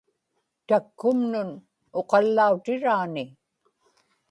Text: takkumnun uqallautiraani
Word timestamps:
takkumnun 0.67 1.49
uqallautiraani 1.99 3.23